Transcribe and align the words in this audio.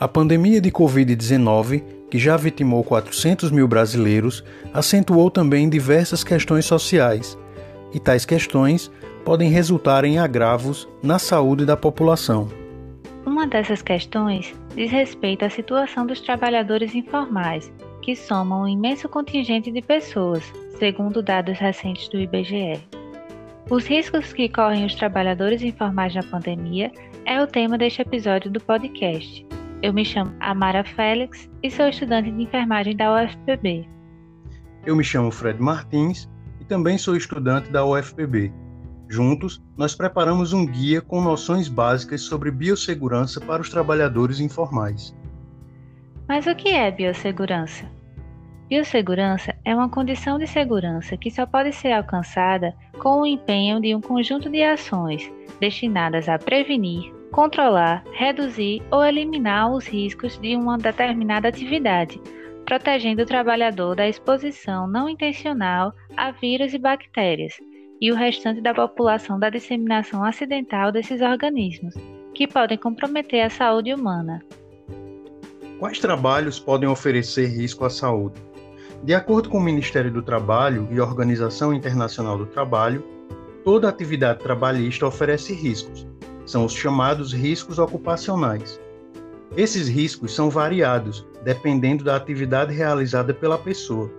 A 0.00 0.08
pandemia 0.08 0.62
de 0.62 0.70
Covid-19, 0.70 1.82
que 2.10 2.18
já 2.18 2.34
vitimou 2.34 2.82
400 2.82 3.50
mil 3.50 3.68
brasileiros, 3.68 4.42
acentuou 4.72 5.30
também 5.30 5.68
diversas 5.68 6.24
questões 6.24 6.64
sociais, 6.64 7.36
e 7.92 8.00
tais 8.00 8.24
questões 8.24 8.90
podem 9.26 9.50
resultar 9.50 10.06
em 10.06 10.18
agravos 10.18 10.88
na 11.02 11.18
saúde 11.18 11.66
da 11.66 11.76
população. 11.76 12.48
Uma 13.26 13.46
dessas 13.46 13.82
questões 13.82 14.54
diz 14.74 14.90
respeito 14.90 15.44
à 15.44 15.50
situação 15.50 16.06
dos 16.06 16.22
trabalhadores 16.22 16.94
informais, 16.94 17.70
que 18.00 18.16
somam 18.16 18.62
um 18.62 18.68
imenso 18.68 19.06
contingente 19.06 19.70
de 19.70 19.82
pessoas, 19.82 20.50
segundo 20.78 21.22
dados 21.22 21.58
recentes 21.58 22.08
do 22.08 22.18
IBGE. 22.18 22.80
Os 23.68 23.84
riscos 23.84 24.32
que 24.32 24.48
correm 24.48 24.86
os 24.86 24.94
trabalhadores 24.94 25.60
informais 25.60 26.14
na 26.14 26.22
pandemia 26.22 26.90
é 27.26 27.42
o 27.42 27.46
tema 27.46 27.76
deste 27.76 28.00
episódio 28.00 28.50
do 28.50 28.60
podcast. 28.60 29.59
Eu 29.82 29.94
me 29.94 30.04
chamo 30.04 30.34
Amara 30.40 30.84
Félix 30.84 31.50
e 31.62 31.70
sou 31.70 31.88
estudante 31.88 32.30
de 32.30 32.42
enfermagem 32.42 32.94
da 32.94 33.14
UFPB. 33.14 33.88
Eu 34.84 34.94
me 34.94 35.02
chamo 35.02 35.30
Fred 35.30 35.58
Martins 35.58 36.28
e 36.60 36.66
também 36.66 36.98
sou 36.98 37.16
estudante 37.16 37.70
da 37.70 37.82
UFPB. 37.86 38.52
Juntos, 39.08 39.62
nós 39.78 39.94
preparamos 39.94 40.52
um 40.52 40.66
guia 40.66 41.00
com 41.00 41.22
noções 41.22 41.66
básicas 41.66 42.20
sobre 42.20 42.50
biossegurança 42.50 43.40
para 43.40 43.62
os 43.62 43.70
trabalhadores 43.70 44.38
informais. 44.38 45.16
Mas 46.28 46.46
o 46.46 46.54
que 46.54 46.68
é 46.68 46.90
biossegurança? 46.90 47.90
Biossegurança 48.68 49.56
é 49.64 49.74
uma 49.74 49.88
condição 49.88 50.38
de 50.38 50.46
segurança 50.46 51.16
que 51.16 51.30
só 51.30 51.46
pode 51.46 51.72
ser 51.72 51.92
alcançada 51.92 52.74
com 52.98 53.22
o 53.22 53.26
empenho 53.26 53.80
de 53.80 53.94
um 53.94 54.00
conjunto 54.00 54.50
de 54.50 54.62
ações 54.62 55.32
destinadas 55.58 56.28
a 56.28 56.38
prevenir, 56.38 57.12
controlar, 57.30 58.04
reduzir 58.12 58.82
ou 58.90 59.04
eliminar 59.04 59.72
os 59.72 59.86
riscos 59.86 60.38
de 60.38 60.56
uma 60.56 60.76
determinada 60.76 61.48
atividade, 61.48 62.20
protegendo 62.64 63.22
o 63.22 63.26
trabalhador 63.26 63.96
da 63.96 64.08
exposição 64.08 64.86
não 64.86 65.08
intencional 65.08 65.92
a 66.16 66.30
vírus 66.30 66.74
e 66.74 66.78
bactérias 66.78 67.54
e 68.00 68.10
o 68.10 68.14
restante 68.14 68.60
da 68.60 68.74
população 68.74 69.38
da 69.38 69.50
disseminação 69.50 70.24
acidental 70.24 70.90
desses 70.90 71.20
organismos, 71.20 71.94
que 72.34 72.46
podem 72.46 72.78
comprometer 72.78 73.42
a 73.42 73.50
saúde 73.50 73.92
humana. 73.92 74.40
Quais 75.78 75.98
trabalhos 75.98 76.58
podem 76.58 76.88
oferecer 76.88 77.46
risco 77.46 77.84
à 77.84 77.90
saúde? 77.90 78.40
De 79.02 79.14
acordo 79.14 79.48
com 79.48 79.58
o 79.58 79.62
Ministério 79.62 80.10
do 80.10 80.22
Trabalho 80.22 80.86
e 80.90 80.98
a 80.98 81.04
Organização 81.04 81.72
Internacional 81.72 82.36
do 82.36 82.46
Trabalho, 82.46 83.02
toda 83.64 83.88
atividade 83.88 84.40
trabalhista 84.40 85.06
oferece 85.06 85.54
riscos. 85.54 86.09
São 86.50 86.64
os 86.64 86.72
chamados 86.72 87.32
riscos 87.32 87.78
ocupacionais. 87.78 88.80
Esses 89.56 89.86
riscos 89.86 90.34
são 90.34 90.50
variados, 90.50 91.24
dependendo 91.44 92.02
da 92.02 92.16
atividade 92.16 92.74
realizada 92.74 93.32
pela 93.32 93.56
pessoa. 93.56 94.10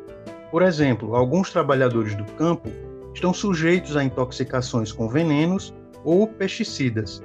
Por 0.49 0.61
exemplo, 0.61 1.13
alguns 1.13 1.51
trabalhadores 1.51 2.15
do 2.15 2.23
campo 2.35 2.69
estão 3.13 3.33
sujeitos 3.33 3.97
a 3.97 4.03
intoxicações 4.05 4.93
com 4.93 5.09
venenos 5.09 5.73
ou 6.05 6.25
pesticidas. 6.25 7.21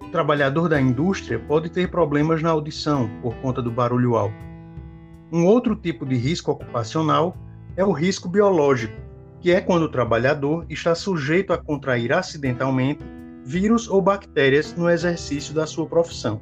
O 0.00 0.08
trabalhador 0.08 0.70
da 0.70 0.80
indústria 0.80 1.38
pode 1.38 1.68
ter 1.68 1.90
problemas 1.90 2.42
na 2.42 2.48
audição 2.48 3.10
por 3.20 3.34
conta 3.42 3.60
do 3.60 3.70
barulho 3.70 4.16
alto. 4.16 4.42
Um 5.30 5.44
outro 5.44 5.76
tipo 5.76 6.06
de 6.06 6.16
risco 6.16 6.50
ocupacional 6.52 7.36
é 7.76 7.84
o 7.84 7.92
risco 7.92 8.26
biológico, 8.26 8.96
que 9.38 9.52
é 9.52 9.60
quando 9.60 9.82
o 9.82 9.90
trabalhador 9.90 10.64
está 10.70 10.94
sujeito 10.94 11.52
a 11.52 11.58
contrair 11.58 12.10
acidentalmente 12.10 13.15
vírus 13.46 13.88
ou 13.88 14.02
bactérias 14.02 14.74
no 14.74 14.90
exercício 14.90 15.54
da 15.54 15.68
sua 15.68 15.86
profissão. 15.86 16.40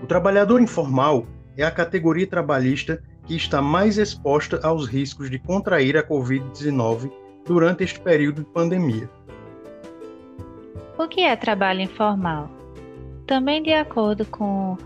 O 0.00 0.06
trabalhador 0.06 0.60
informal 0.60 1.26
é 1.56 1.64
a 1.64 1.70
categoria 1.72 2.24
trabalhista 2.24 3.02
que 3.26 3.34
está 3.34 3.60
mais 3.60 3.98
exposta 3.98 4.60
aos 4.62 4.86
riscos 4.86 5.28
de 5.28 5.40
contrair 5.40 5.96
a 5.96 6.06
Covid-19 6.06 7.10
durante 7.44 7.82
este 7.82 7.98
período 7.98 8.44
de 8.44 8.50
pandemia. 8.50 9.10
O 10.96 11.08
que 11.08 11.22
é 11.22 11.34
trabalho 11.34 11.80
informal? 11.80 12.48
Também 13.26 13.60
de 13.60 13.72
acordo 13.72 14.24
com 14.26 14.78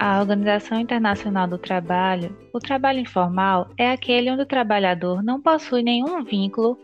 a 0.00 0.18
Organização 0.18 0.80
Internacional 0.80 1.46
do 1.46 1.58
Trabalho, 1.58 2.36
o 2.52 2.58
trabalho 2.58 2.98
informal 2.98 3.68
é 3.78 3.92
aquele 3.92 4.32
onde 4.32 4.42
o 4.42 4.46
trabalhador 4.46 5.22
não 5.22 5.40
possui 5.40 5.84
nenhum 5.84 6.24
vínculo 6.24 6.76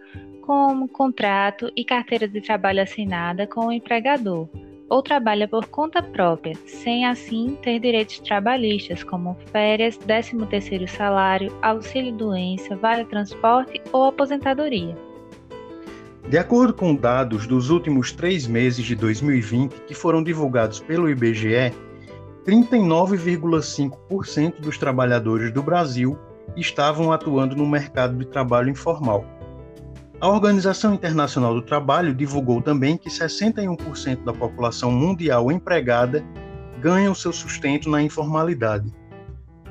com 0.44 0.86
contrato 0.86 1.72
e 1.74 1.82
carteira 1.84 2.28
de 2.28 2.40
trabalho 2.40 2.82
assinada 2.82 3.44
com 3.46 3.68
o 3.68 3.72
empregador, 3.72 4.46
ou 4.90 5.02
trabalha 5.02 5.48
por 5.48 5.64
conta 5.66 6.02
própria, 6.02 6.54
sem 6.66 7.06
assim 7.06 7.56
ter 7.62 7.80
direitos 7.80 8.18
trabalhistas 8.18 9.02
como 9.02 9.38
férias, 9.50 9.96
13º 9.96 10.86
salário, 10.86 11.50
auxílio-doença, 11.62 12.76
vale-transporte 12.76 13.80
ou 13.90 14.04
aposentadoria. 14.04 14.94
De 16.28 16.36
acordo 16.36 16.74
com 16.74 16.94
dados 16.94 17.46
dos 17.46 17.70
últimos 17.70 18.12
três 18.12 18.46
meses 18.46 18.84
de 18.84 18.94
2020 18.94 19.72
que 19.86 19.94
foram 19.94 20.22
divulgados 20.22 20.78
pelo 20.78 21.08
IBGE, 21.08 21.72
39,5% 22.46 24.60
dos 24.60 24.76
trabalhadores 24.76 25.50
do 25.50 25.62
Brasil 25.62 26.18
estavam 26.54 27.10
atuando 27.10 27.56
no 27.56 27.66
mercado 27.66 28.18
de 28.18 28.26
trabalho 28.26 28.68
informal. 28.68 29.24
A 30.24 30.28
Organização 30.28 30.94
Internacional 30.94 31.52
do 31.52 31.60
Trabalho 31.60 32.14
divulgou 32.14 32.62
também 32.62 32.96
que 32.96 33.10
61% 33.10 34.24
da 34.24 34.32
população 34.32 34.90
mundial 34.90 35.52
empregada 35.52 36.24
ganha 36.80 37.10
o 37.10 37.14
seu 37.14 37.30
sustento 37.30 37.90
na 37.90 38.00
informalidade. 38.00 38.90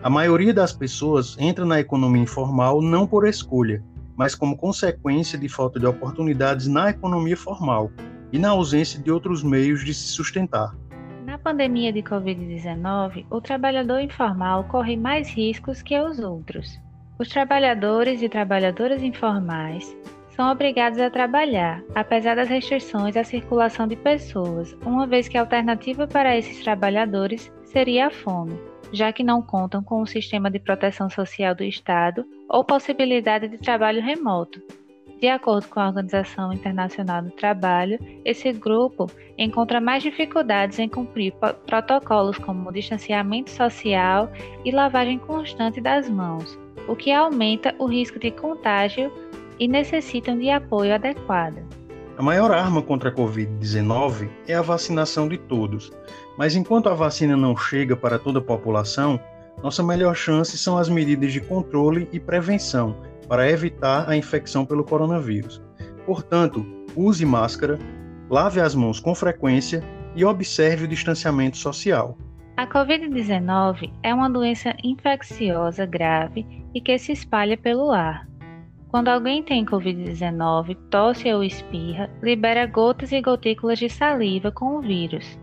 A 0.04 0.12
maioria 0.12 0.54
das 0.54 0.72
pessoas 0.72 1.36
entra 1.40 1.66
na 1.66 1.80
economia 1.80 2.22
informal 2.22 2.84
não 2.84 3.08
por 3.08 3.28
escolha, 3.28 3.84
mas 4.16 4.36
como 4.36 4.56
consequência 4.56 5.40
de 5.40 5.50
falta 5.50 5.80
de 5.80 5.88
oportunidades 5.88 6.68
na 6.68 6.92
economia 6.92 7.36
formal 7.36 7.92
e 8.32 8.38
na 8.38 8.50
ausência 8.50 9.02
de 9.02 9.10
outros 9.10 9.42
meios 9.42 9.84
de 9.84 9.92
se 9.92 10.10
sustentar. 10.10 10.78
Na 11.26 11.40
pandemia 11.40 11.92
de 11.92 12.04
Covid-19, 12.04 13.26
o 13.32 13.42
trabalhador 13.42 14.02
informal 14.02 14.66
corre 14.66 14.96
mais 14.98 15.30
riscos 15.30 15.82
que 15.82 16.00
os 16.00 16.20
outros. 16.20 16.80
Os 17.18 17.28
trabalhadores 17.28 18.22
e 18.22 18.30
trabalhadoras 18.30 19.02
informais 19.02 19.98
são 20.36 20.52
obrigados 20.52 21.00
a 21.00 21.10
trabalhar, 21.10 21.84
apesar 21.94 22.36
das 22.36 22.50
restrições 22.50 23.16
à 23.16 23.24
circulação 23.24 23.88
de 23.88 23.96
pessoas, 23.96 24.76
uma 24.86 25.06
vez 25.06 25.28
que 25.28 25.38
a 25.38 25.42
alternativa 25.42 26.08
para 26.08 26.36
esses 26.36 26.64
trabalhadores 26.64 27.52
seria 27.64 28.08
a 28.08 28.12
fome, 28.12 28.60
já 28.92 29.14
que 29.14 29.24
não 29.24 29.42
contam 29.42 29.84
com 29.84 30.02
o 30.02 30.08
sistema 30.08 30.50
de 30.50 30.60
proteção 30.60 31.10
social 31.10 31.54
do 31.54 31.64
Estado 31.64 32.26
ou 32.50 32.64
possibilidade 32.64 33.48
de 33.48 33.58
trabalho 33.58 34.02
remoto, 34.02 34.62
de 35.24 35.30
acordo 35.30 35.70
com 35.70 35.80
a 35.80 35.88
Organização 35.88 36.52
Internacional 36.52 37.22
do 37.22 37.32
Trabalho, 37.32 37.98
esse 38.26 38.52
grupo 38.52 39.10
encontra 39.38 39.80
mais 39.80 40.04
dificuldades 40.04 40.80
em 40.80 40.90
cumprir 40.90 41.34
protocolos 41.66 42.38
como 42.38 42.74
distanciamento 42.74 43.50
social 43.50 44.30
e 44.66 44.72
lavagem 44.72 45.18
constante 45.20 45.80
das 45.80 46.10
mãos, 46.10 46.60
o 46.90 46.96
que 46.96 47.10
aumenta 47.10 47.74
o 47.80 47.86
risco 47.86 48.20
de 48.20 48.32
contágio 48.32 49.10
e 49.60 49.68
necessitam 49.68 50.38
de 50.38 50.50
apoio 50.50 50.96
adequado. 50.96 51.64
A 52.18 52.22
maior 52.22 52.52
arma 52.52 52.82
contra 52.82 53.10
a 53.10 53.14
Covid-19 53.14 54.30
é 54.48 54.54
a 54.54 54.62
vacinação 54.62 55.28
de 55.28 55.38
todos, 55.38 55.92
mas 56.38 56.56
enquanto 56.56 56.88
a 56.88 56.94
vacina 56.94 57.36
não 57.36 57.58
chega 57.58 57.96
para 57.96 58.20
toda 58.20 58.40
a 58.40 58.44
população, 58.44 59.20
nossa 59.64 59.82
melhor 59.82 60.16
chance 60.16 60.58
são 60.58 60.78
as 60.78 60.90
medidas 60.90 61.34
de 61.34 61.42
controle 61.42 62.08
e 62.12 62.20
prevenção 62.20 62.96
para 63.28 63.50
evitar 63.50 64.10
a 64.10 64.16
infecção 64.16 64.66
pelo 64.66 64.84
coronavírus. 64.84 65.62
Portanto, 66.06 66.66
use 66.96 67.26
máscara, 67.26 67.80
lave 68.30 68.60
as 68.60 68.76
mãos 68.76 69.00
com 69.00 69.16
frequência 69.16 69.84
e 70.16 70.24
observe 70.24 70.86
o 70.86 70.88
distanciamento 70.88 71.58
social. 71.58 72.18
A 72.56 72.68
Covid-19 72.68 73.92
é 74.04 74.14
uma 74.14 74.30
doença 74.30 74.76
infecciosa 74.84 75.86
grave 75.86 76.46
e 76.76 76.80
que 76.80 76.98
se 77.00 77.12
espalha 77.12 77.58
pelo 77.58 77.92
ar. 77.92 78.28
Quando 78.94 79.08
alguém 79.08 79.42
tem 79.42 79.66
Covid-19, 79.66 80.78
tosse 80.92 81.34
ou 81.34 81.44
espirra, 81.44 82.12
libera 82.22 82.68
gotas 82.68 83.12
e 83.12 83.20
gotículas 83.20 83.80
de 83.80 83.90
saliva 83.90 84.52
com 84.52 84.78
o 84.78 84.82
vírus. 84.82 85.40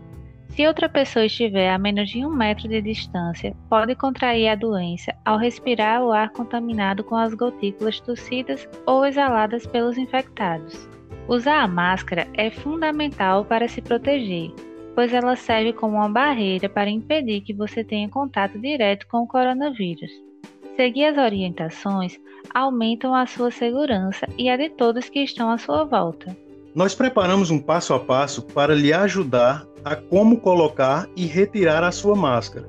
Se 0.47 0.65
outra 0.65 0.87
pessoa 0.87 1.25
estiver 1.25 1.69
a 1.69 1.77
menos 1.77 2.09
de 2.09 2.25
um 2.25 2.33
metro 2.33 2.69
de 2.69 2.81
distância, 2.81 3.53
pode 3.69 3.93
contrair 3.93 4.47
a 4.47 4.55
doença 4.55 5.13
ao 5.25 5.37
respirar 5.37 6.01
o 6.01 6.13
ar 6.13 6.29
contaminado 6.29 7.03
com 7.03 7.17
as 7.17 7.33
gotículas 7.33 7.99
tossidas 7.99 8.69
ou 8.85 9.05
exaladas 9.05 9.67
pelos 9.67 9.97
infectados. 9.97 10.87
Usar 11.27 11.61
a 11.61 11.67
máscara 11.67 12.29
é 12.35 12.49
fundamental 12.49 13.43
para 13.43 13.67
se 13.67 13.81
proteger, 13.81 14.53
pois 14.95 15.13
ela 15.13 15.35
serve 15.35 15.73
como 15.73 15.97
uma 15.97 16.07
barreira 16.07 16.69
para 16.69 16.89
impedir 16.89 17.41
que 17.41 17.53
você 17.53 17.83
tenha 17.83 18.07
contato 18.07 18.57
direto 18.57 19.05
com 19.09 19.23
o 19.23 19.27
coronavírus. 19.27 20.30
Seguir 20.75 21.05
as 21.05 21.17
orientações 21.17 22.17
aumentam 22.53 23.13
a 23.13 23.25
sua 23.25 23.51
segurança 23.51 24.27
e 24.37 24.49
a 24.49 24.55
de 24.55 24.69
todos 24.69 25.09
que 25.09 25.19
estão 25.19 25.51
à 25.51 25.57
sua 25.57 25.83
volta. 25.83 26.35
Nós 26.73 26.95
preparamos 26.95 27.51
um 27.51 27.59
passo 27.59 27.93
a 27.93 27.99
passo 27.99 28.41
para 28.41 28.73
lhe 28.73 28.93
ajudar 28.93 29.67
a 29.83 29.95
como 29.95 30.39
colocar 30.39 31.09
e 31.15 31.25
retirar 31.25 31.83
a 31.83 31.91
sua 31.91 32.15
máscara. 32.15 32.65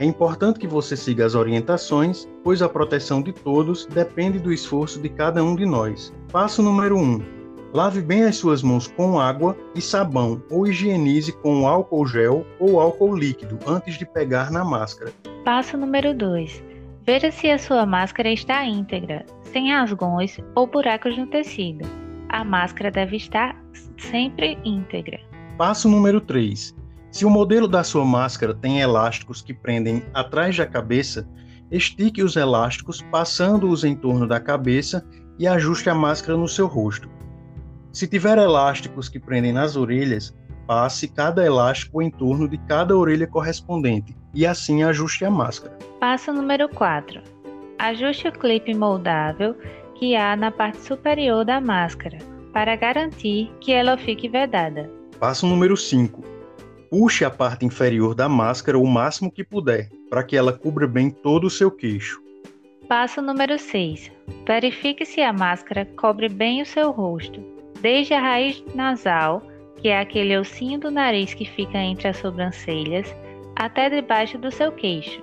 É 0.00 0.04
importante 0.04 0.58
que 0.58 0.66
você 0.66 0.96
siga 0.96 1.24
as 1.24 1.36
orientações, 1.36 2.28
pois 2.42 2.60
a 2.60 2.68
proteção 2.68 3.22
de 3.22 3.32
todos 3.32 3.86
depende 3.86 4.40
do 4.40 4.52
esforço 4.52 5.00
de 5.00 5.08
cada 5.08 5.42
um 5.44 5.54
de 5.54 5.64
nós. 5.64 6.12
Passo 6.32 6.60
número 6.60 6.96
1. 6.96 7.00
Um, 7.00 7.22
lave 7.72 8.02
bem 8.02 8.24
as 8.24 8.36
suas 8.36 8.60
mãos 8.60 8.88
com 8.88 9.20
água 9.20 9.56
e 9.72 9.80
sabão 9.80 10.42
ou 10.50 10.66
higienize 10.66 11.30
com 11.30 11.68
álcool 11.68 12.06
gel 12.06 12.44
ou 12.58 12.80
álcool 12.80 13.14
líquido 13.14 13.56
antes 13.68 13.96
de 13.96 14.04
pegar 14.04 14.50
na 14.50 14.64
máscara. 14.64 15.12
Passo 15.44 15.76
número 15.76 16.12
2. 16.12 16.73
Veja 17.06 17.30
se 17.30 17.50
a 17.50 17.58
sua 17.58 17.84
máscara 17.84 18.32
está 18.32 18.64
íntegra, 18.64 19.26
sem 19.42 19.70
rasgões 19.70 20.38
ou 20.54 20.66
buracos 20.66 21.18
no 21.18 21.26
tecido. 21.26 21.86
A 22.30 22.42
máscara 22.42 22.90
deve 22.90 23.16
estar 23.16 23.54
sempre 23.98 24.58
íntegra. 24.64 25.20
Passo 25.58 25.86
número 25.86 26.18
3. 26.18 26.74
Se 27.10 27.26
o 27.26 27.30
modelo 27.30 27.68
da 27.68 27.84
sua 27.84 28.06
máscara 28.06 28.54
tem 28.54 28.80
elásticos 28.80 29.42
que 29.42 29.52
prendem 29.52 30.02
atrás 30.14 30.56
da 30.56 30.66
cabeça, 30.66 31.28
estique 31.70 32.22
os 32.22 32.36
elásticos 32.36 33.02
passando-os 33.10 33.84
em 33.84 33.94
torno 33.94 34.26
da 34.26 34.40
cabeça 34.40 35.06
e 35.38 35.46
ajuste 35.46 35.90
a 35.90 35.94
máscara 35.94 36.38
no 36.38 36.48
seu 36.48 36.66
rosto. 36.66 37.10
Se 37.92 38.08
tiver 38.08 38.38
elásticos 38.38 39.10
que 39.10 39.20
prendem 39.20 39.52
nas 39.52 39.76
orelhas, 39.76 40.34
passe 40.66 41.08
cada 41.08 41.44
elástico 41.44 42.02
em 42.02 42.10
torno 42.10 42.48
de 42.48 42.58
cada 42.58 42.96
orelha 42.96 43.26
correspondente 43.26 44.16
e 44.34 44.46
assim 44.46 44.82
ajuste 44.82 45.24
a 45.24 45.30
máscara. 45.30 45.78
Passo 46.00 46.32
número 46.32 46.68
4. 46.68 47.22
Ajuste 47.78 48.28
o 48.28 48.32
clipe 48.32 48.74
moldável 48.74 49.56
que 49.94 50.16
há 50.16 50.36
na 50.36 50.50
parte 50.50 50.80
superior 50.80 51.44
da 51.44 51.60
máscara 51.60 52.18
para 52.52 52.76
garantir 52.76 53.50
que 53.60 53.72
ela 53.72 53.96
fique 53.96 54.28
vedada. 54.28 54.90
Passo 55.18 55.46
número 55.46 55.76
5. 55.76 56.22
Puxe 56.90 57.24
a 57.24 57.30
parte 57.30 57.64
inferior 57.64 58.14
da 58.14 58.28
máscara 58.28 58.78
o 58.78 58.86
máximo 58.86 59.30
que 59.30 59.42
puder, 59.42 59.88
para 60.08 60.22
que 60.22 60.36
ela 60.36 60.52
cubra 60.52 60.86
bem 60.86 61.10
todo 61.10 61.44
o 61.44 61.50
seu 61.50 61.70
queixo. 61.70 62.22
Passo 62.88 63.20
número 63.20 63.58
6. 63.58 64.12
Verifique 64.46 65.04
se 65.04 65.20
a 65.20 65.32
máscara 65.32 65.84
cobre 65.96 66.28
bem 66.28 66.62
o 66.62 66.66
seu 66.66 66.90
rosto, 66.90 67.42
desde 67.80 68.14
a 68.14 68.20
raiz 68.20 68.62
nasal, 68.74 69.42
que 69.84 69.90
é 69.90 70.00
aquele 70.00 70.34
ossinho 70.38 70.80
do 70.80 70.90
nariz 70.90 71.34
que 71.34 71.44
fica 71.44 71.76
entre 71.76 72.08
as 72.08 72.16
sobrancelhas, 72.16 73.14
até 73.54 73.90
debaixo 73.90 74.38
do 74.38 74.50
seu 74.50 74.72
queixo. 74.72 75.22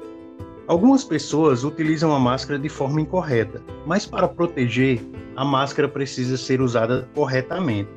Algumas 0.67 1.03
pessoas 1.03 1.63
utilizam 1.63 2.13
a 2.13 2.19
máscara 2.19 2.59
de 2.59 2.69
forma 2.69 3.01
incorreta, 3.01 3.59
mas 3.87 4.05
para 4.05 4.27
proteger, 4.27 5.01
a 5.35 5.43
máscara 5.43 5.87
precisa 5.87 6.37
ser 6.37 6.61
usada 6.61 7.09
corretamente. 7.15 7.89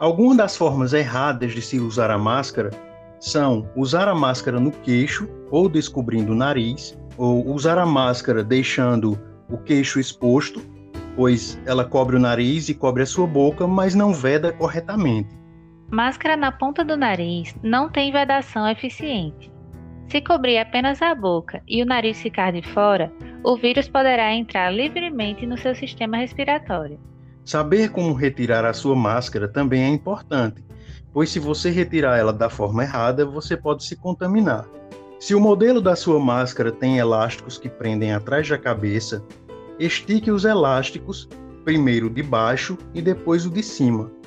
Algumas 0.00 0.36
das 0.38 0.56
formas 0.56 0.92
erradas 0.92 1.52
de 1.52 1.62
se 1.62 1.78
usar 1.78 2.10
a 2.10 2.18
máscara 2.18 2.70
são 3.20 3.70
usar 3.76 4.08
a 4.08 4.16
máscara 4.16 4.58
no 4.58 4.72
queixo 4.72 5.28
ou 5.48 5.68
descobrindo 5.68 6.32
o 6.32 6.36
nariz, 6.36 6.98
ou 7.16 7.48
usar 7.54 7.78
a 7.78 7.86
máscara 7.86 8.42
deixando 8.42 9.16
o 9.48 9.56
queixo 9.58 10.00
exposto, 10.00 10.60
pois 11.14 11.56
ela 11.66 11.84
cobre 11.84 12.16
o 12.16 12.20
nariz 12.20 12.68
e 12.68 12.74
cobre 12.74 13.04
a 13.04 13.06
sua 13.06 13.28
boca, 13.28 13.64
mas 13.68 13.94
não 13.94 14.12
veda 14.12 14.52
corretamente. 14.52 15.37
Máscara 15.90 16.36
na 16.36 16.52
ponta 16.52 16.84
do 16.84 16.98
nariz 16.98 17.54
não 17.62 17.88
tem 17.88 18.12
vedação 18.12 18.68
eficiente. 18.68 19.50
Se 20.06 20.20
cobrir 20.20 20.58
apenas 20.58 21.00
a 21.00 21.14
boca 21.14 21.62
e 21.66 21.82
o 21.82 21.86
nariz 21.86 22.20
ficar 22.20 22.52
de 22.52 22.60
fora, 22.60 23.10
o 23.42 23.56
vírus 23.56 23.88
poderá 23.88 24.34
entrar 24.34 24.70
livremente 24.70 25.46
no 25.46 25.56
seu 25.56 25.74
sistema 25.74 26.18
respiratório. 26.18 27.00
Saber 27.42 27.90
como 27.90 28.12
retirar 28.12 28.66
a 28.66 28.74
sua 28.74 28.94
máscara 28.94 29.48
também 29.48 29.82
é 29.84 29.88
importante, 29.88 30.62
pois 31.10 31.30
se 31.30 31.38
você 31.38 31.70
retirar 31.70 32.18
ela 32.18 32.34
da 32.34 32.50
forma 32.50 32.82
errada, 32.82 33.24
você 33.24 33.56
pode 33.56 33.82
se 33.84 33.96
contaminar. 33.96 34.68
Se 35.18 35.34
o 35.34 35.40
modelo 35.40 35.80
da 35.80 35.96
sua 35.96 36.20
máscara 36.20 36.70
tem 36.70 36.98
elásticos 36.98 37.56
que 37.56 37.70
prendem 37.70 38.12
atrás 38.12 38.46
da 38.46 38.58
cabeça, 38.58 39.24
estique 39.78 40.30
os 40.30 40.44
elásticos, 40.44 41.26
primeiro 41.64 42.10
de 42.10 42.22
baixo 42.22 42.76
e 42.92 43.00
depois 43.00 43.46
o 43.46 43.50
de 43.50 43.62
cima, 43.62 44.17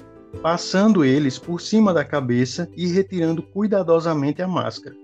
passando 0.42 1.04
eles 1.04 1.38
por 1.38 1.60
cima 1.60 1.94
da 1.94 2.06
cabeça 2.06 2.69
e 2.75 2.88
retirando 2.88 3.44
cuidadosamente 3.44 4.42
a 4.42 4.48
máscara. 4.48 4.95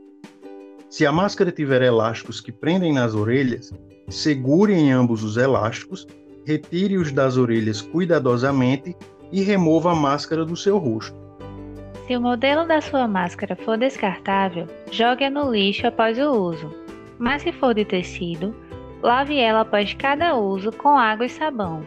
Se 0.90 1.06
a 1.06 1.12
máscara 1.12 1.52
tiver 1.52 1.82
elásticos 1.82 2.40
que 2.40 2.52
prendem 2.52 2.94
nas 2.94 3.14
orelhas, 3.14 3.74
segure 4.10 4.74
em 4.74 4.92
ambos 4.92 5.24
os 5.24 5.38
elásticos 5.38 6.08
retire-os 6.48 7.12
das 7.12 7.36
orelhas 7.36 7.82
cuidadosamente 7.82 8.96
e 9.34 9.42
remova 9.42 9.92
a 9.92 9.96
máscara 9.96 10.46
do 10.46 10.56
seu 10.56 10.78
rosto. 10.78 11.14
Se 12.08 12.16
o 12.16 12.22
modelo 12.22 12.66
da 12.66 12.80
sua 12.80 13.06
máscara 13.06 13.54
for 13.54 13.78
descartável, 13.78 14.66
jogue-a 14.90 15.30
no 15.30 15.52
lixo 15.52 15.86
após 15.86 16.18
o 16.18 16.32
uso. 16.32 16.74
Mas 17.20 17.42
se 17.42 17.52
for 17.52 17.74
de 17.74 17.84
tecido, 17.84 18.56
lave 19.04 19.38
ela 19.38 19.62
após 19.62 19.94
cada 19.94 20.38
uso 20.38 20.72
com 20.72 20.98
água 20.98 21.26
e 21.26 21.30
sabão. 21.30 21.84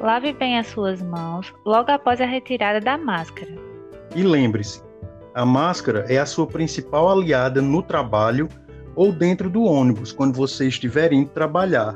Lave 0.00 0.32
bem 0.32 0.58
as 0.58 0.66
suas 0.68 1.02
mãos 1.02 1.52
logo 1.62 1.90
após 1.90 2.22
a 2.22 2.24
retirada 2.24 2.80
da 2.80 2.96
máscara. 2.96 3.54
E 4.16 4.22
lembre-se, 4.22 4.82
a 5.34 5.44
máscara 5.44 6.06
é 6.08 6.16
a 6.16 6.24
sua 6.24 6.46
principal 6.46 7.10
aliada 7.10 7.60
no 7.60 7.82
trabalho 7.82 8.48
ou 8.96 9.12
dentro 9.12 9.50
do 9.50 9.62
ônibus 9.62 10.10
quando 10.10 10.34
você 10.34 10.66
estiver 10.66 11.12
indo 11.12 11.28
trabalhar. 11.28 11.94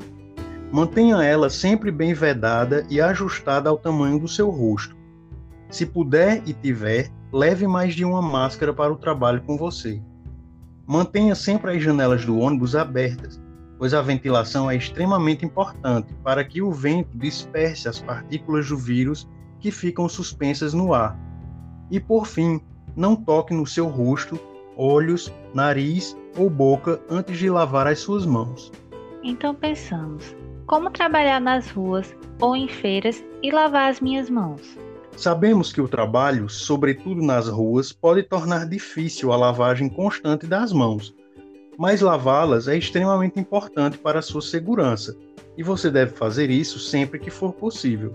Mantenha 0.70 1.22
ela 1.22 1.48
sempre 1.48 1.90
bem 1.90 2.12
vedada 2.12 2.86
e 2.90 3.00
ajustada 3.00 3.70
ao 3.70 3.78
tamanho 3.78 4.18
do 4.18 4.28
seu 4.28 4.50
rosto. 4.50 4.94
Se 5.70 5.86
puder 5.86 6.42
e 6.46 6.52
tiver, 6.52 7.10
leve 7.32 7.66
mais 7.66 7.94
de 7.94 8.04
uma 8.04 8.20
máscara 8.20 8.72
para 8.74 8.92
o 8.92 8.98
trabalho 8.98 9.40
com 9.42 9.56
você. 9.56 10.02
Mantenha 10.86 11.34
sempre 11.34 11.74
as 11.74 11.82
janelas 11.82 12.24
do 12.26 12.38
ônibus 12.38 12.76
abertas, 12.76 13.40
pois 13.84 13.92
a 13.92 14.00
ventilação 14.00 14.70
é 14.70 14.76
extremamente 14.76 15.44
importante 15.44 16.14
para 16.24 16.42
que 16.42 16.62
o 16.62 16.72
vento 16.72 17.18
disperse 17.18 17.86
as 17.86 18.00
partículas 18.00 18.66
do 18.66 18.78
vírus 18.78 19.28
que 19.60 19.70
ficam 19.70 20.08
suspensas 20.08 20.72
no 20.72 20.94
ar. 20.94 21.14
E 21.90 22.00
por 22.00 22.26
fim, 22.26 22.62
não 22.96 23.14
toque 23.14 23.52
no 23.52 23.66
seu 23.66 23.86
rosto, 23.86 24.40
olhos, 24.74 25.30
nariz 25.52 26.16
ou 26.34 26.48
boca 26.48 26.98
antes 27.10 27.38
de 27.38 27.50
lavar 27.50 27.86
as 27.86 27.98
suas 27.98 28.24
mãos. 28.24 28.72
Então 29.22 29.54
pensamos, 29.54 30.34
como 30.66 30.88
trabalhar 30.88 31.38
nas 31.38 31.68
ruas 31.70 32.16
ou 32.40 32.56
em 32.56 32.66
feiras 32.66 33.22
e 33.42 33.50
lavar 33.50 33.90
as 33.90 34.00
minhas 34.00 34.30
mãos. 34.30 34.78
Sabemos 35.14 35.74
que 35.74 35.82
o 35.82 35.88
trabalho, 35.88 36.48
sobretudo 36.48 37.20
nas 37.20 37.48
ruas, 37.48 37.92
pode 37.92 38.22
tornar 38.22 38.66
difícil 38.66 39.30
a 39.30 39.36
lavagem 39.36 39.90
constante 39.90 40.46
das 40.46 40.72
mãos, 40.72 41.14
mas 41.78 42.00
lavá-las 42.00 42.68
é 42.68 42.76
extremamente 42.76 43.38
importante 43.38 43.98
para 43.98 44.18
a 44.18 44.22
sua 44.22 44.42
segurança 44.42 45.16
e 45.56 45.62
você 45.62 45.90
deve 45.90 46.12
fazer 46.12 46.50
isso 46.50 46.78
sempre 46.78 47.18
que 47.18 47.30
for 47.30 47.52
possível. 47.52 48.14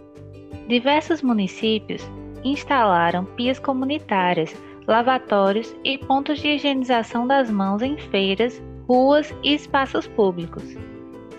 Diversos 0.68 1.22
municípios 1.22 2.02
instalaram 2.44 3.26
pias 3.26 3.60
comunitárias, 3.60 4.56
lavatórios 4.88 5.76
e 5.84 5.98
pontos 5.98 6.40
de 6.40 6.50
higienização 6.50 7.28
das 7.28 7.50
mãos 7.50 7.82
em 7.82 7.98
feiras, 7.98 8.62
ruas 8.88 9.34
e 9.44 9.54
espaços 9.54 10.08
públicos. 10.08 10.64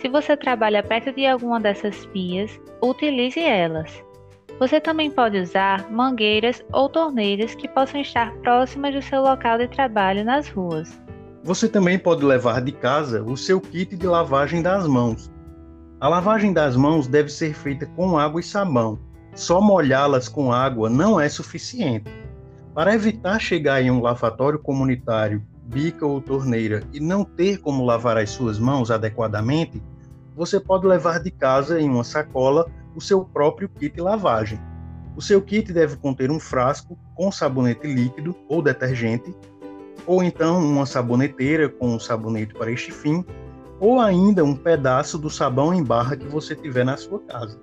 Se 0.01 0.09
você 0.09 0.37
trabalha 0.37 0.83
perto 0.83 1.13
de 1.13 1.27
alguma 1.27 1.61
dessas 1.61 2.07
pias, 2.07 2.59
utilize 2.83 3.39
elas. 3.39 4.03
Você 4.59 4.81
também 4.81 5.11
pode 5.11 5.39
usar 5.39 5.91
mangueiras 5.91 6.65
ou 6.73 6.89
torneiras 6.89 7.55
que 7.55 7.69
possam 7.69 8.01
estar 8.01 8.33
próximas 8.39 8.95
do 8.95 9.03
seu 9.03 9.23
local 9.23 9.59
de 9.59 9.69
trabalho 9.69 10.25
nas 10.25 10.49
ruas. 10.49 11.01
Você 11.43 11.69
também 11.69 11.99
pode 11.99 12.23
levar 12.23 12.61
de 12.61 12.71
casa 12.71 13.23
o 13.23 13.35
seu 13.35 13.61
kit 13.61 13.97
de 13.97 14.07
lavagem 14.07 14.61
das 14.61 14.87
mãos. 14.87 15.33
A 15.99 16.07
lavagem 16.07 16.53
das 16.53 16.77
mãos 16.77 17.07
deve 17.07 17.31
ser 17.31 17.55
feita 17.55 17.87
com 17.87 18.19
água 18.19 18.41
e 18.41 18.45
sabão. 18.45 18.99
Só 19.35 19.59
molhá-las 19.59 20.29
com 20.29 20.53
água 20.53 20.91
não 20.91 21.19
é 21.19 21.31
suficiente. 21.31 22.11
Para 22.75 22.95
evitar 22.95 23.41
chegar 23.41 23.81
em 23.81 23.91
um 23.91 24.03
lavatório 24.03 24.59
comunitário, 24.59 25.43
bica 25.65 26.05
ou 26.05 26.21
torneira 26.21 26.83
e 26.93 27.01
não 27.01 27.25
ter 27.25 27.59
como 27.59 27.87
lavar 27.87 28.19
as 28.19 28.31
suas 28.31 28.59
mãos 28.59 28.91
adequadamente, 28.91 29.83
você 30.37 30.61
pode 30.61 30.87
levar 30.87 31.21
de 31.21 31.31
casa 31.31 31.81
em 31.81 31.89
uma 31.89 32.05
sacola 32.05 32.67
o 32.95 33.01
seu 33.01 33.25
próprio 33.25 33.69
kit 33.69 33.99
lavagem. 33.99 34.61
O 35.17 35.23
seu 35.23 35.41
kit 35.41 35.73
deve 35.73 35.97
conter 35.97 36.31
um 36.31 36.39
frasco 36.39 36.99
com 37.15 37.33
sabonete 37.33 37.87
líquido 37.87 38.37
ou 38.49 38.63
detergente, 38.63 39.35
ou 40.07 40.23
então 40.23 40.59
uma 40.59 40.87
saboneteira 40.87 41.69
com 41.69 41.89
um 41.89 42.01
sabonete 42.01 42.55
para 42.55 42.71
este 42.71 42.91
fim, 42.91 43.25
ou 43.79 44.01
ainda 44.01 44.45
um 44.45 44.55
pedaço 44.55 45.19
do 45.19 45.31
sabão 45.31 45.73
em 45.73 45.83
barra 45.83 46.17
que 46.17 46.27
você 46.27 46.55
tiver 46.55 46.85
na 46.85 46.97
sua 46.97 47.21
casa. 47.21 47.59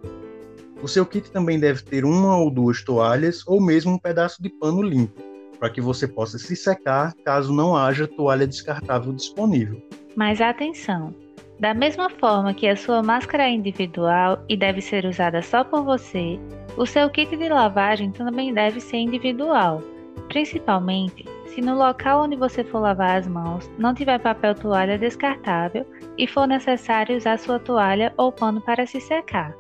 O 0.82 0.88
seu 0.88 1.06
kit 1.06 1.32
também 1.32 1.60
deve 1.60 1.82
ter 1.82 2.06
uma 2.06 2.38
ou 2.38 2.52
duas 2.52 2.84
toalhas 2.84 3.44
ou 3.48 3.62
mesmo 3.62 3.94
um 3.94 4.00
pedaço 4.00 4.42
de 4.42 4.50
pano 4.50 4.82
limpo, 4.82 5.22
para 5.60 5.70
que 5.70 5.82
você 5.82 6.08
possa 6.08 6.38
se 6.38 6.56
secar 6.56 7.14
caso 7.26 7.54
não 7.54 7.76
haja 7.76 8.08
toalha 8.08 8.48
descartável 8.48 9.12
disponível. 9.12 9.82
Mas 10.16 10.40
atenção! 10.42 11.14
Da 11.60 11.74
mesma 11.74 12.10
forma 12.10 12.54
que 12.54 12.68
a 12.68 12.76
sua 12.76 13.02
máscara 13.02 13.44
é 13.44 13.52
individual 13.52 14.44
e 14.48 14.56
deve 14.56 14.80
ser 14.80 15.06
usada 15.06 15.42
só 15.42 15.64
por 15.64 15.84
você, 15.84 16.40
o 16.78 16.86
seu 16.86 17.10
kit 17.10 17.36
de 17.36 17.50
lavagem 17.50 18.12
também 18.12 18.54
deve 18.54 18.80
ser 18.80 18.98
individual. 18.98 19.82
Principalmente 20.28 21.26
se 21.46 21.62
no 21.62 21.76
local 21.76 22.24
onde 22.24 22.36
você 22.36 22.64
for 22.64 22.80
lavar 22.80 23.18
as 23.18 23.28
mãos 23.28 23.70
não 23.78 23.94
tiver 23.94 24.20
papel 24.20 24.54
toalha 24.56 24.98
descartável 24.98 25.86
e 26.18 26.28
for 26.28 26.48
necessário 26.48 27.18
usar 27.18 27.40
sua 27.40 27.60
toalha 27.60 28.14
ou 28.18 28.32
pano 28.32 28.62
para 28.62 28.86
se 28.86 29.00
secar. 29.00 29.56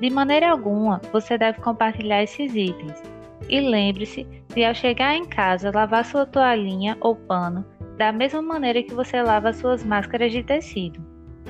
De 0.00 0.10
maneira 0.10 0.50
alguma, 0.50 1.00
você 1.12 1.36
deve 1.36 1.60
compartilhar 1.60 2.22
esses 2.22 2.54
itens. 2.54 3.02
E 3.48 3.60
lembre-se 3.60 4.26
de, 4.54 4.64
ao 4.64 4.74
chegar 4.74 5.16
em 5.16 5.24
casa, 5.24 5.72
lavar 5.74 6.04
sua 6.04 6.24
toalhinha 6.24 6.96
ou 7.00 7.16
pano 7.16 7.64
da 7.96 8.12
mesma 8.12 8.40
maneira 8.40 8.82
que 8.82 8.94
você 8.94 9.20
lava 9.20 9.52
suas 9.52 9.82
máscaras 9.84 10.30
de 10.30 10.42
tecido. 10.42 11.00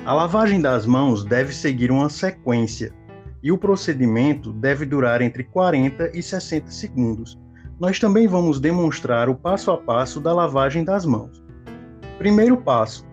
A 0.03 0.13
lavagem 0.13 0.59
das 0.59 0.85
mãos 0.85 1.23
deve 1.23 1.53
seguir 1.53 1.91
uma 1.91 2.09
sequência 2.09 2.91
e 3.43 3.51
o 3.51 3.57
procedimento 3.57 4.51
deve 4.51 4.85
durar 4.85 5.21
entre 5.21 5.43
40 5.43 6.11
e 6.17 6.23
60 6.23 6.71
segundos. 6.71 7.37
Nós 7.79 7.97
também 7.97 8.27
vamos 8.27 8.59
demonstrar 8.59 9.29
o 9.29 9.35
passo 9.35 9.71
a 9.71 9.77
passo 9.77 10.19
da 10.19 10.33
lavagem 10.33 10.83
das 10.83 11.05
mãos. 11.05 11.41
Primeiro 12.17 12.57
passo: 12.57 13.07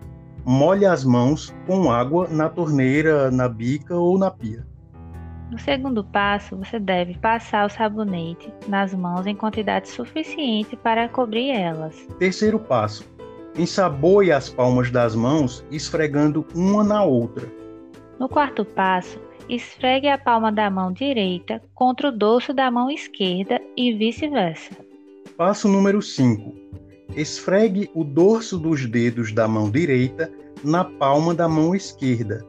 molhe 0.45 0.85
as 0.85 1.05
mãos 1.05 1.55
com 1.65 1.89
água 1.89 2.27
na 2.27 2.49
torneira, 2.49 3.31
na 3.31 3.47
bica 3.47 3.95
ou 3.95 4.17
na 4.17 4.29
pia. 4.29 4.67
No 5.49 5.57
segundo 5.57 6.03
passo, 6.03 6.57
você 6.57 6.77
deve 6.77 7.17
passar 7.17 7.65
o 7.65 7.69
sabonete 7.69 8.53
nas 8.67 8.93
mãos 8.93 9.25
em 9.25 9.33
quantidade 9.33 9.87
suficiente 9.87 10.75
para 10.75 11.07
cobrir 11.07 11.51
elas. 11.51 11.95
Terceiro 12.19 12.59
passo: 12.59 13.09
ensaboe 13.57 14.33
as 14.33 14.49
palmas 14.49 14.91
das 14.91 15.15
mãos 15.15 15.65
esfregando 15.71 16.45
uma 16.53 16.83
na 16.83 17.05
outra. 17.05 17.47
No 18.19 18.27
quarto 18.27 18.65
passo, 18.65 19.17
esfregue 19.49 20.07
a 20.07 20.17
palma 20.17 20.51
da 20.51 20.69
mão 20.69 20.91
direita 20.91 21.61
contra 21.73 22.09
o 22.09 22.11
dorso 22.11 22.53
da 22.53 22.69
mão 22.69 22.89
esquerda 22.89 23.61
e 23.75 23.93
vice-versa. 23.93 24.75
Passo 25.37 25.67
número 25.67 26.01
5. 26.01 26.53
Esfregue 27.15 27.89
o 27.93 28.03
dorso 28.03 28.57
dos 28.57 28.85
dedos 28.85 29.31
da 29.31 29.47
mão 29.47 29.69
direita 29.69 30.31
na 30.63 30.83
palma 30.83 31.33
da 31.33 31.47
mão 31.47 31.73
esquerda 31.73 32.45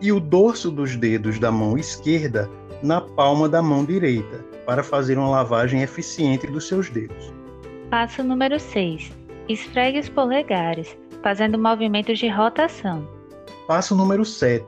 e 0.00 0.12
o 0.12 0.20
dorso 0.20 0.70
dos 0.70 0.96
dedos 0.96 1.38
da 1.38 1.50
mão 1.52 1.76
esquerda 1.76 2.48
na 2.82 3.00
palma 3.00 3.48
da 3.48 3.60
mão 3.60 3.84
direita, 3.84 4.42
para 4.64 4.82
fazer 4.82 5.18
uma 5.18 5.28
lavagem 5.28 5.82
eficiente 5.82 6.46
dos 6.46 6.66
seus 6.66 6.88
dedos. 6.88 7.32
Passo 7.90 8.22
número 8.22 8.58
6. 8.58 9.12
Esfregue 9.48 9.98
os 9.98 10.08
polegares, 10.08 10.96
fazendo 11.22 11.58
movimentos 11.58 12.18
de 12.18 12.28
rotação. 12.28 13.06
Passo 13.66 13.94
número 13.94 14.24
7. 14.24 14.64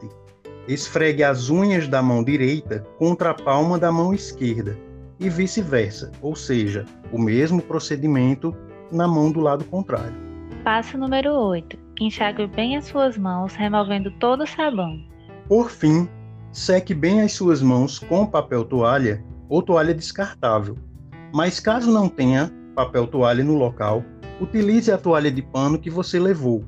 Esfregue 0.69 1.25
as 1.25 1.51
unhas 1.51 1.89
da 1.89 2.01
mão 2.01 2.23
direita 2.23 2.87
contra 2.99 3.31
a 3.31 3.35
palma 3.35 3.79
da 3.79 3.91
mão 3.91 4.15
esquerda 4.15 4.79
e 5.19 5.29
vice-versa, 5.29 6.13
ou 6.21 6.37
seja, 6.37 6.85
o 7.13 7.19
mesmo 7.19 7.61
procedimento 7.61 8.55
na 8.91 9.09
mão 9.09 9.31
do 9.33 9.41
lado 9.41 9.65
contrário. 9.65 10.15
Passo 10.63 10.97
número 10.97 11.33
8. 11.33 11.77
Enxague 12.01 12.47
bem 12.47 12.77
as 12.77 12.85
suas 12.85 13.19
mãos, 13.19 13.55
removendo 13.55 14.11
todo 14.19 14.45
o 14.45 14.47
sabão. 14.47 15.01
Por 15.49 15.71
fim, 15.71 16.09
seque 16.53 16.95
bem 16.95 17.23
as 17.23 17.33
suas 17.33 17.61
mãos 17.61 17.99
com 17.99 18.25
papel 18.25 18.65
toalha 18.65 19.25
ou 19.49 19.63
toalha 19.63 19.93
descartável. 19.93 20.77
Mas 21.35 21.59
caso 21.59 21.91
não 21.91 22.09
tenha 22.09 22.53
papel 22.77 23.07
toalha 23.07 23.43
no 23.43 23.57
local, 23.57 24.05
utilize 24.41 24.91
a 24.93 24.99
toalha 24.99 25.31
de 25.31 25.43
pano 25.43 25.79
que 25.79 25.91
você 25.91 26.19
levou. 26.21 26.65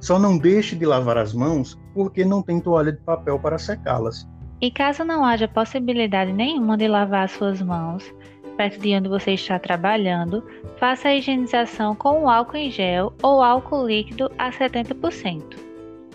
Só 0.00 0.18
não 0.18 0.36
deixe 0.38 0.76
de 0.76 0.84
lavar 0.84 1.16
as 1.16 1.32
mãos 1.32 1.78
porque 1.98 2.24
não 2.24 2.40
tem 2.40 2.60
toalha 2.60 2.92
de 2.92 3.00
papel 3.00 3.40
para 3.40 3.58
secá-las. 3.58 4.24
E 4.60 4.70
caso 4.70 5.04
não 5.04 5.24
haja 5.24 5.48
possibilidade 5.48 6.32
nenhuma 6.32 6.76
de 6.76 6.86
lavar 6.86 7.24
as 7.24 7.32
suas 7.32 7.60
mãos, 7.60 8.04
perto 8.56 8.78
de 8.78 8.94
onde 8.94 9.08
você 9.08 9.32
está 9.32 9.58
trabalhando, 9.58 10.44
faça 10.76 11.08
a 11.08 11.16
higienização 11.16 11.96
com 11.96 12.30
álcool 12.30 12.56
em 12.56 12.70
gel 12.70 13.12
ou 13.20 13.42
álcool 13.42 13.84
líquido 13.84 14.30
a 14.38 14.52
70%. 14.52 15.42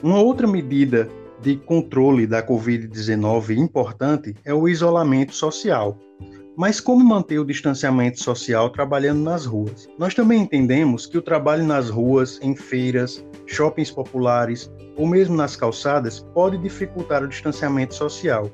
Uma 0.01 0.21
outra 0.21 0.47
medida 0.47 1.09
de 1.41 1.57
controle 1.57 2.25
da 2.25 2.41
Covid-19 2.41 3.57
importante 3.57 4.33
é 4.45 4.53
o 4.53 4.69
isolamento 4.69 5.35
social. 5.35 5.97
Mas 6.55 6.79
como 6.79 7.03
manter 7.03 7.39
o 7.39 7.45
distanciamento 7.45 8.21
social 8.21 8.69
trabalhando 8.69 9.23
nas 9.23 9.45
ruas? 9.45 9.89
Nós 9.97 10.13
também 10.13 10.41
entendemos 10.41 11.07
que 11.07 11.17
o 11.17 11.21
trabalho 11.21 11.65
nas 11.65 11.89
ruas, 11.89 12.39
em 12.43 12.55
feiras, 12.55 13.25
shoppings 13.47 13.89
populares 13.89 14.71
ou 14.95 15.07
mesmo 15.07 15.35
nas 15.35 15.55
calçadas 15.55 16.19
pode 16.33 16.57
dificultar 16.59 17.23
o 17.23 17.27
distanciamento 17.27 17.95
social. 17.95 18.51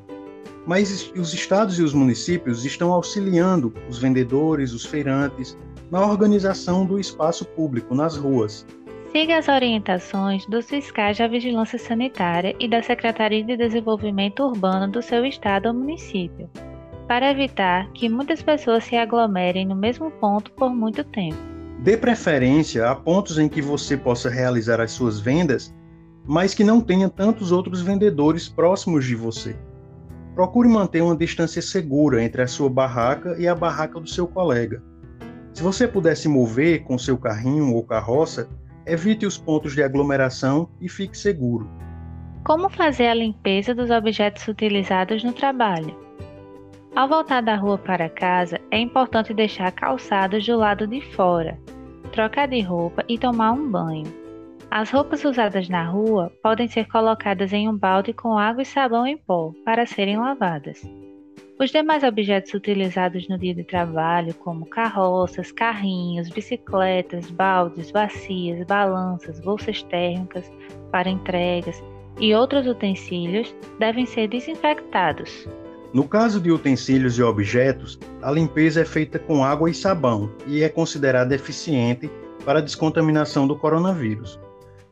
Mas 0.65 1.11
os 1.15 1.33
estados 1.33 1.77
e 1.77 1.83
os 1.83 1.93
municípios 1.93 2.63
estão 2.63 2.93
auxiliando 2.93 3.73
os 3.89 3.99
vendedores, 3.99 4.71
os 4.71 4.85
feirantes, 4.85 5.57
na 5.91 6.05
organização 6.05 6.85
do 6.85 6.99
espaço 6.99 7.43
público 7.43 7.93
nas 7.95 8.15
ruas, 8.15 8.65
Siga 9.11 9.39
as 9.39 9.47
orientações 9.47 10.45
dos 10.45 10.69
fiscais 10.69 11.17
da 11.17 11.27
Vigilância 11.27 11.79
Sanitária 11.79 12.55
e 12.59 12.67
da 12.67 12.83
Secretaria 12.83 13.43
de 13.43 13.57
Desenvolvimento 13.57 14.43
Urbano 14.43 14.87
do 14.87 15.01
seu 15.01 15.25
estado 15.25 15.65
ou 15.65 15.73
município, 15.73 16.47
para 17.09 17.31
evitar 17.31 17.91
que 17.91 18.07
muitas 18.07 18.39
pessoas 18.39 18.83
se 18.83 18.95
aglomerem 18.95 19.65
no 19.65 19.75
mesmo 19.75 20.11
ponto 20.11 20.51
por 20.51 20.69
muito 20.69 21.03
tempo. 21.03 21.35
Dê 21.79 21.97
preferência 21.97 22.87
a 22.87 22.93
pontos 22.93 23.39
em 23.39 23.49
que 23.49 23.63
você 23.63 23.97
possa 23.97 24.29
realizar 24.29 24.79
as 24.79 24.91
suas 24.91 25.19
vendas, 25.19 25.73
mas 26.23 26.53
que 26.53 26.63
não 26.63 26.79
tenha 26.79 27.09
tantos 27.09 27.51
outros 27.51 27.81
vendedores 27.81 28.47
próximos 28.47 29.05
de 29.05 29.15
você. 29.15 29.55
Procure 30.35 30.69
manter 30.69 31.01
uma 31.01 31.17
distância 31.17 31.63
segura 31.63 32.23
entre 32.23 32.43
a 32.43 32.47
sua 32.47 32.69
barraca 32.69 33.35
e 33.39 33.47
a 33.47 33.55
barraca 33.55 33.99
do 33.99 34.07
seu 34.07 34.27
colega. 34.27 34.83
Se 35.51 35.63
você 35.63 35.87
puder 35.87 36.15
se 36.15 36.29
mover 36.29 36.83
com 36.83 36.95
seu 36.99 37.17
carrinho 37.17 37.73
ou 37.73 37.83
carroça, 37.83 38.47
evite 38.85 39.25
os 39.25 39.35
pontos 39.35 39.73
de 39.73 39.81
aglomeração 39.81 40.69
e 40.79 40.87
fique 40.87 41.17
seguro. 41.17 41.67
Como 42.45 42.69
fazer 42.69 43.07
a 43.07 43.15
limpeza 43.15 43.73
dos 43.73 43.89
objetos 43.89 44.47
utilizados 44.47 45.23
no 45.23 45.33
trabalho? 45.33 46.08
Ao 46.99 47.07
voltar 47.07 47.41
da 47.41 47.55
rua 47.55 47.77
para 47.77 48.09
casa, 48.09 48.59
é 48.69 48.77
importante 48.77 49.33
deixar 49.33 49.71
calçados 49.71 50.45
do 50.45 50.57
lado 50.57 50.85
de 50.85 50.99
fora, 50.99 51.57
trocar 52.11 52.45
de 52.45 52.59
roupa 52.59 53.05
e 53.07 53.17
tomar 53.17 53.53
um 53.53 53.71
banho. 53.71 54.13
As 54.69 54.91
roupas 54.91 55.23
usadas 55.23 55.69
na 55.69 55.81
rua 55.85 56.29
podem 56.43 56.67
ser 56.67 56.89
colocadas 56.89 57.53
em 57.53 57.69
um 57.69 57.77
balde 57.77 58.11
com 58.11 58.37
água 58.37 58.63
e 58.63 58.65
sabão 58.65 59.07
em 59.07 59.15
pó 59.15 59.53
para 59.63 59.85
serem 59.85 60.17
lavadas. 60.17 60.81
Os 61.57 61.71
demais 61.71 62.03
objetos 62.03 62.53
utilizados 62.53 63.29
no 63.29 63.37
dia 63.37 63.55
de 63.55 63.63
trabalho, 63.63 64.33
como 64.33 64.65
carroças, 64.65 65.53
carrinhos, 65.53 66.27
bicicletas, 66.27 67.31
baldes, 67.31 67.91
bacias, 67.91 68.67
balanças, 68.67 69.39
bolsas 69.39 69.81
térmicas 69.83 70.51
para 70.91 71.09
entregas 71.09 71.81
e 72.19 72.35
outros 72.35 72.67
utensílios, 72.67 73.55
devem 73.79 74.05
ser 74.05 74.27
desinfectados. 74.27 75.47
No 75.91 76.07
caso 76.07 76.39
de 76.39 76.51
utensílios 76.51 77.17
e 77.17 77.23
objetos, 77.23 77.99
a 78.21 78.29
limpeza 78.29 78.81
é 78.81 78.85
feita 78.85 79.17
com 79.17 79.43
água 79.43 79.71
e 79.71 79.73
sabão 79.73 80.31
e 80.45 80.61
é 80.61 80.69
considerada 80.69 81.33
eficiente 81.33 82.09
para 82.45 82.59
a 82.59 82.61
descontaminação 82.61 83.47
do 83.47 83.55
coronavírus. 83.55 84.39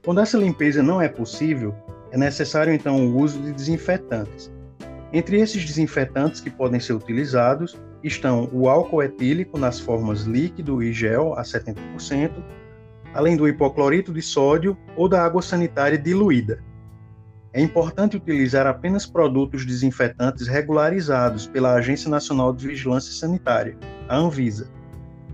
Quando 0.03 0.21
essa 0.21 0.39
limpeza 0.39 0.81
não 0.81 0.99
é 0.99 1.07
possível, 1.07 1.75
é 2.11 2.17
necessário 2.17 2.73
então 2.73 3.07
o 3.07 3.21
uso 3.21 3.39
de 3.39 3.51
desinfetantes. 3.51 4.51
Entre 5.13 5.39
esses 5.39 5.63
desinfetantes 5.63 6.41
que 6.41 6.49
podem 6.49 6.79
ser 6.79 6.93
utilizados 6.93 7.77
estão 8.03 8.49
o 8.51 8.67
álcool 8.67 9.03
etílico 9.03 9.59
nas 9.59 9.79
formas 9.79 10.23
líquido 10.23 10.81
e 10.81 10.91
gel 10.91 11.33
a 11.35 11.43
70%, 11.43 12.31
além 13.13 13.37
do 13.37 13.47
hipoclorito 13.47 14.11
de 14.11 14.21
sódio 14.21 14.75
ou 14.95 15.07
da 15.07 15.23
água 15.23 15.43
sanitária 15.43 15.97
diluída. 15.97 16.63
É 17.53 17.61
importante 17.61 18.17
utilizar 18.17 18.67
apenas 18.67 19.05
produtos 19.05 19.65
desinfetantes 19.65 20.47
regularizados 20.47 21.47
pela 21.47 21.73
Agência 21.73 22.09
Nacional 22.09 22.53
de 22.53 22.67
Vigilância 22.67 23.13
Sanitária, 23.13 23.77
a 24.07 24.17
Anvisa. 24.17 24.69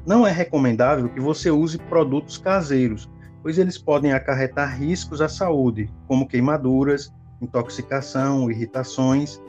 Não 0.06 0.26
é 0.26 0.32
recomendável 0.32 1.10
que 1.10 1.20
você 1.20 1.50
use 1.50 1.78
produtos 1.78 2.38
caseiros, 2.38 3.10
pois 3.42 3.58
eles 3.58 3.78
podem 3.78 4.14
acarretar 4.14 4.78
riscos 4.80 5.22
à 5.22 5.28
saúde, 5.28 5.90
como 6.08 6.28
queimaduras, 6.28 7.12
intoxicação, 7.42 8.50
irritações 8.50 9.42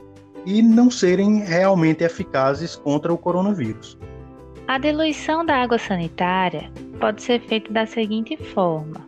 e 0.45 0.61
não 0.61 0.91
serem 0.91 1.39
realmente 1.39 2.03
eficazes 2.03 2.75
contra 2.75 3.13
o 3.13 3.17
coronavírus. 3.17 3.97
A 4.67 4.77
diluição 4.77 5.45
da 5.45 5.57
água 5.57 5.77
sanitária 5.77 6.71
pode 6.99 7.21
ser 7.21 7.39
feita 7.41 7.71
da 7.71 7.85
seguinte 7.85 8.35
forma: 8.37 9.07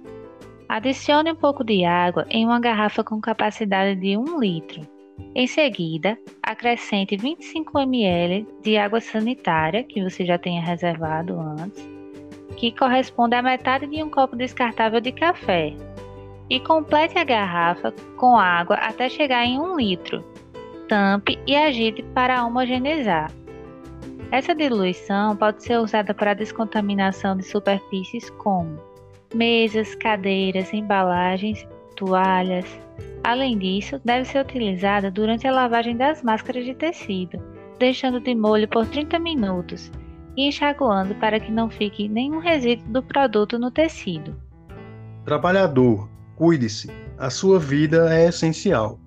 adicione 0.68 1.32
um 1.32 1.36
pouco 1.36 1.64
de 1.64 1.86
água 1.86 2.26
em 2.30 2.46
uma 2.46 2.60
garrafa 2.60 3.04
com 3.04 3.22
capacidade 3.22 4.00
de 4.00 4.18
1 4.18 4.40
litro. 4.40 4.82
Em 5.34 5.48
seguida, 5.48 6.18
acrescente 6.44 7.16
25 7.16 7.80
ml 7.80 8.48
de 8.62 8.78
água 8.78 9.00
sanitária 9.00 9.84
que 9.84 10.04
você 10.04 10.26
já 10.26 10.38
tenha 10.38 10.62
reservado 10.62 11.40
antes, 11.40 11.88
que 12.56 12.72
corresponde 12.72 13.36
à 13.36 13.42
metade 13.42 13.88
de 13.88 14.04
um 14.04 14.10
copo 14.10 14.36
descartável 14.36 15.00
de 15.00 15.12
café, 15.12 15.74
e 16.50 16.60
complete 16.60 17.18
a 17.18 17.24
garrafa 17.24 17.94
com 18.16 18.38
água 18.38 18.76
até 18.76 19.10
chegar 19.10 19.46
em 19.46 19.60
1 19.60 19.76
litro, 19.76 20.24
tampe 20.88 21.38
e 21.48 21.56
agite 21.56 22.04
para 22.14 22.46
homogeneizar. 22.46 23.32
Essa 24.32 24.54
diluição 24.54 25.36
pode 25.36 25.64
ser 25.64 25.80
usada 25.80 26.14
para 26.14 26.34
descontaminação 26.34 27.38
de 27.38 27.44
superfícies 27.44 28.30
como 28.32 28.78
mesas, 29.34 29.96
cadeiras, 29.96 30.74
embalagens, 30.74 31.68
toalhas. 31.96 32.66
Além 33.24 33.58
disso, 33.58 34.00
deve 34.06 34.26
ser 34.26 34.40
utilizada 34.40 35.12
durante 35.12 35.48
a 35.48 35.52
lavagem 35.52 35.98
das 35.98 36.24
máscaras 36.24 36.66
de 36.66 36.74
tecido, 36.74 37.42
deixando 37.80 38.20
de 38.20 38.34
molho 38.34 38.68
por 38.68 38.88
30 38.88 39.20
minutos 39.20 39.92
e 40.38 40.48
enxaguando 40.48 41.16
para 41.16 41.40
que 41.40 41.52
não 41.52 41.70
fique 41.70 42.08
nenhum 42.08 42.40
resíduo 42.40 42.88
do 42.88 43.04
produto 43.04 43.58
no 43.58 43.72
tecido. 43.72 44.36
Trabalhador, 45.26 46.08
cuide-se, 46.36 46.90
a 47.18 47.30
sua 47.30 47.60
vida 47.60 48.16
é 48.16 48.28
essencial. 48.28 49.00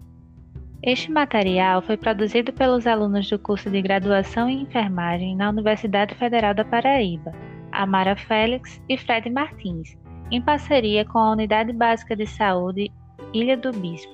Este 0.82 1.10
material 1.10 1.82
foi 1.82 1.96
produzido 1.96 2.52
pelos 2.52 2.86
alunos 2.86 3.28
do 3.28 3.38
curso 3.38 3.70
de 3.70 3.80
graduação 3.82 4.48
em 4.48 4.62
enfermagem 4.62 5.36
na 5.36 5.50
Universidade 5.50 6.14
Federal 6.14 6.54
da 6.54 6.64
Paraíba, 6.64 7.32
Amara 7.70 8.16
Félix 8.16 8.82
e 8.88 8.96
Fred 8.96 9.28
Martins, 9.30 9.96
em 10.30 10.40
parceria 10.40 11.04
com 11.04 11.18
a 11.18 11.32
Unidade 11.32 11.72
Básica 11.72 12.14
de 12.14 12.26
Saúde 12.26 12.90
Ilha 13.32 13.56
do 13.56 13.72
Bispo, 13.72 14.12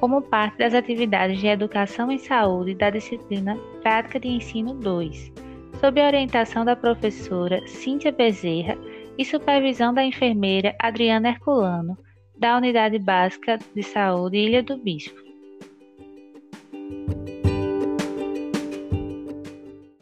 como 0.00 0.22
parte 0.22 0.58
das 0.58 0.74
atividades 0.74 1.40
de 1.40 1.46
educação 1.46 2.10
em 2.10 2.18
saúde 2.18 2.74
da 2.74 2.90
disciplina 2.90 3.56
Prática 3.82 4.20
de 4.20 4.28
Ensino 4.28 4.74
2, 4.74 5.32
sob 5.80 6.00
a 6.00 6.06
orientação 6.06 6.64
da 6.64 6.76
professora 6.76 7.66
Cíntia 7.66 8.12
Bezerra 8.12 8.76
e 9.16 9.24
supervisão 9.24 9.94
da 9.94 10.04
enfermeira 10.04 10.74
Adriana 10.80 11.28
Herculano, 11.28 11.96
da 12.38 12.56
Unidade 12.56 12.98
Básica 12.98 13.58
de 13.74 13.82
Saúde 13.82 14.36
Ilha 14.36 14.62
do 14.62 14.76
Bispo. 14.76 15.23